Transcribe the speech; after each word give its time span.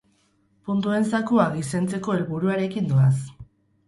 Puntuen 0.69 1.03
zakua 1.11 1.45
gizentzeko 1.57 2.15
helburuarekin 2.15 2.89
doaz. 2.93 3.13